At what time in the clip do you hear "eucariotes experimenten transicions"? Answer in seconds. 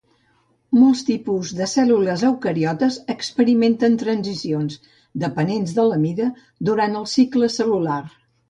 2.29-4.81